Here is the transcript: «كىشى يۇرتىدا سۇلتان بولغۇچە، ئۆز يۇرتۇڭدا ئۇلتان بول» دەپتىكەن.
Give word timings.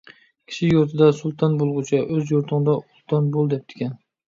«كىشى 0.51 0.69
يۇرتىدا 0.69 1.11
سۇلتان 1.19 1.59
بولغۇچە، 1.61 2.03
ئۆز 2.09 2.35
يۇرتۇڭدا 2.37 2.79
ئۇلتان 2.83 3.33
بول» 3.39 3.57
دەپتىكەن. 3.59 3.99